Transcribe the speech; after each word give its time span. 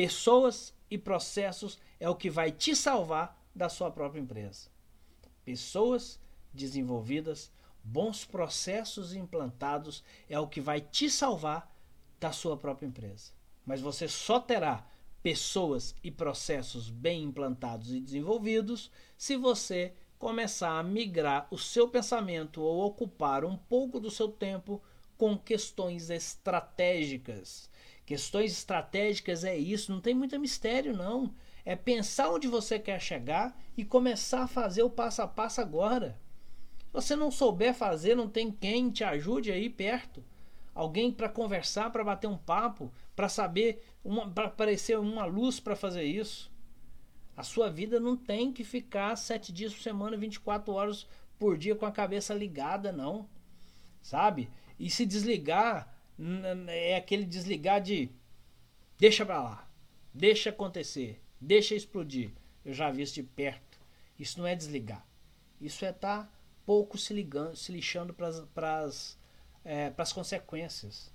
Pessoas 0.00 0.72
e 0.90 0.96
processos 0.96 1.78
é 2.00 2.08
o 2.08 2.16
que 2.16 2.30
vai 2.30 2.50
te 2.50 2.74
salvar 2.74 3.38
da 3.54 3.68
sua 3.68 3.90
própria 3.90 4.18
empresa. 4.18 4.70
Pessoas 5.44 6.18
desenvolvidas, 6.54 7.52
bons 7.84 8.24
processos 8.24 9.12
implantados 9.12 10.02
é 10.26 10.40
o 10.40 10.48
que 10.48 10.58
vai 10.58 10.80
te 10.80 11.10
salvar 11.10 11.70
da 12.18 12.32
sua 12.32 12.56
própria 12.56 12.86
empresa. 12.86 13.32
Mas 13.66 13.82
você 13.82 14.08
só 14.08 14.40
terá 14.40 14.86
pessoas 15.22 15.94
e 16.02 16.10
processos 16.10 16.88
bem 16.88 17.24
implantados 17.24 17.92
e 17.92 18.00
desenvolvidos 18.00 18.90
se 19.18 19.36
você 19.36 19.92
começar 20.18 20.78
a 20.78 20.82
migrar 20.82 21.46
o 21.50 21.58
seu 21.58 21.86
pensamento 21.86 22.62
ou 22.62 22.86
ocupar 22.86 23.44
um 23.44 23.54
pouco 23.54 24.00
do 24.00 24.10
seu 24.10 24.28
tempo 24.28 24.82
com 25.18 25.36
questões 25.36 26.08
estratégicas. 26.08 27.68
Questões 28.10 28.50
estratégicas 28.50 29.44
é 29.44 29.56
isso, 29.56 29.92
não 29.92 30.00
tem 30.00 30.16
muito 30.16 30.36
mistério 30.36 30.96
não. 30.96 31.32
É 31.64 31.76
pensar 31.76 32.28
onde 32.28 32.48
você 32.48 32.76
quer 32.76 33.00
chegar 33.00 33.56
e 33.76 33.84
começar 33.84 34.42
a 34.42 34.48
fazer 34.48 34.82
o 34.82 34.90
passo 34.90 35.22
a 35.22 35.28
passo 35.28 35.60
agora. 35.60 36.18
Se 36.80 36.92
você 36.92 37.14
não 37.14 37.30
souber 37.30 37.72
fazer, 37.72 38.16
não 38.16 38.28
tem 38.28 38.50
quem 38.50 38.90
te 38.90 39.04
ajude 39.04 39.52
aí 39.52 39.70
perto. 39.70 40.24
Alguém 40.74 41.12
para 41.12 41.28
conversar, 41.28 41.90
para 41.90 42.02
bater 42.02 42.26
um 42.26 42.36
papo, 42.36 42.92
para 43.14 43.28
saber, 43.28 43.80
para 44.34 44.46
aparecer 44.46 44.98
uma 44.98 45.24
luz 45.24 45.60
para 45.60 45.76
fazer 45.76 46.02
isso. 46.02 46.50
A 47.36 47.44
sua 47.44 47.70
vida 47.70 48.00
não 48.00 48.16
tem 48.16 48.52
que 48.52 48.64
ficar 48.64 49.14
sete 49.14 49.52
dias 49.52 49.72
por 49.72 49.82
semana, 49.82 50.16
24 50.16 50.72
horas 50.74 51.06
por 51.38 51.56
dia 51.56 51.76
com 51.76 51.86
a 51.86 51.92
cabeça 51.92 52.34
ligada, 52.34 52.90
não. 52.90 53.28
Sabe? 54.02 54.50
E 54.80 54.90
se 54.90 55.06
desligar 55.06 55.99
é 56.68 56.96
aquele 56.96 57.24
desligar 57.24 57.80
de 57.80 58.10
deixa 58.98 59.24
pra 59.24 59.42
lá, 59.42 59.70
deixa 60.12 60.50
acontecer, 60.50 61.20
deixa 61.40 61.74
explodir. 61.74 62.30
Eu 62.64 62.74
já 62.74 62.90
vi 62.90 63.02
isso 63.02 63.14
de 63.14 63.22
perto. 63.22 63.80
Isso 64.18 64.38
não 64.38 64.46
é 64.46 64.54
desligar. 64.54 65.06
Isso 65.60 65.84
é 65.84 65.90
estar 65.90 66.24
tá 66.24 66.32
pouco 66.66 66.98
se 66.98 67.14
ligando, 67.14 67.56
se 67.56 67.72
lixando 67.72 68.14
para 68.14 68.84
as 68.84 69.18
é, 69.64 69.90
consequências. 70.14 71.12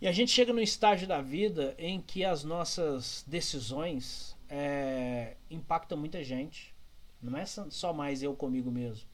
E 0.00 0.08
a 0.08 0.12
gente 0.12 0.30
chega 0.30 0.52
no 0.52 0.60
estágio 0.60 1.06
da 1.06 1.20
vida 1.20 1.74
em 1.78 2.00
que 2.00 2.24
as 2.24 2.44
nossas 2.44 3.24
decisões 3.26 4.36
é, 4.48 5.36
impactam 5.50 5.98
muita 5.98 6.22
gente. 6.24 6.74
Não 7.22 7.36
é 7.36 7.44
só 7.44 7.92
mais 7.92 8.22
eu 8.22 8.34
comigo 8.34 8.70
mesmo. 8.70 9.06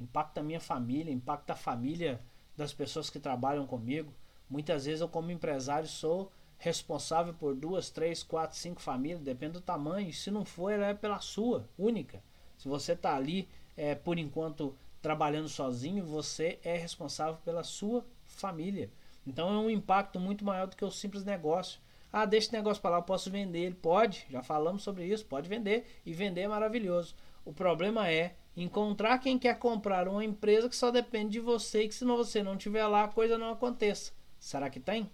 Impacta 0.00 0.40
a 0.40 0.44
minha 0.44 0.60
família, 0.60 1.12
impacta 1.12 1.54
a 1.54 1.56
família 1.56 2.20
das 2.56 2.72
pessoas 2.72 3.10
que 3.10 3.18
trabalham 3.18 3.66
comigo. 3.66 4.12
Muitas 4.52 4.84
vezes 4.84 5.00
eu, 5.00 5.08
como 5.08 5.30
empresário, 5.30 5.88
sou 5.88 6.30
responsável 6.58 7.32
por 7.32 7.54
duas, 7.54 7.88
três, 7.88 8.22
quatro, 8.22 8.58
cinco 8.58 8.82
famílias, 8.82 9.18
depende 9.22 9.54
do 9.54 9.62
tamanho. 9.62 10.12
Se 10.12 10.30
não 10.30 10.44
for, 10.44 10.68
ela 10.68 10.88
é 10.88 10.94
pela 10.94 11.20
sua, 11.20 11.66
única. 11.78 12.22
Se 12.58 12.68
você 12.68 12.92
está 12.92 13.16
ali, 13.16 13.48
é, 13.74 13.94
por 13.94 14.18
enquanto, 14.18 14.76
trabalhando 15.00 15.48
sozinho, 15.48 16.04
você 16.04 16.58
é 16.62 16.76
responsável 16.76 17.38
pela 17.42 17.64
sua 17.64 18.04
família. 18.26 18.90
Então 19.26 19.48
é 19.48 19.56
um 19.56 19.70
impacto 19.70 20.20
muito 20.20 20.44
maior 20.44 20.66
do 20.66 20.76
que 20.76 20.84
o 20.84 20.90
simples 20.90 21.24
negócio. 21.24 21.80
Ah, 22.12 22.26
deixa 22.26 22.48
esse 22.48 22.54
negócio 22.54 22.82
para 22.82 22.90
lá, 22.90 22.98
eu 22.98 23.04
posso 23.04 23.30
vender. 23.30 23.60
Ele 23.60 23.74
pode, 23.74 24.26
já 24.28 24.42
falamos 24.42 24.82
sobre 24.82 25.06
isso, 25.06 25.24
pode 25.24 25.48
vender. 25.48 25.86
E 26.04 26.12
vender 26.12 26.42
é 26.42 26.48
maravilhoso. 26.48 27.14
O 27.42 27.54
problema 27.54 28.10
é 28.10 28.34
encontrar 28.54 29.18
quem 29.18 29.38
quer 29.38 29.58
comprar 29.58 30.06
uma 30.06 30.22
empresa 30.22 30.68
que 30.68 30.76
só 30.76 30.90
depende 30.90 31.30
de 31.30 31.40
você 31.40 31.84
e 31.84 31.88
que 31.88 31.94
se 31.94 32.04
você 32.04 32.42
não 32.42 32.56
estiver 32.56 32.86
lá, 32.86 33.04
a 33.04 33.08
coisa 33.08 33.38
não 33.38 33.50
aconteça. 33.50 34.12
Será 34.42 34.68
que 34.68 34.80
tem? 34.80 35.08